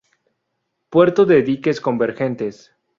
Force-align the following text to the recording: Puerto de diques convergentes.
Puerto 0.89 1.27
de 1.35 1.39
diques 1.53 1.79
convergentes. 1.89 2.63